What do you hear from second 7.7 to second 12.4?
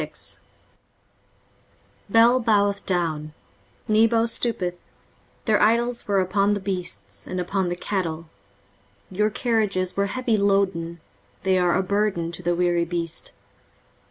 cattle: your carriages were heavy loaden; they are a burden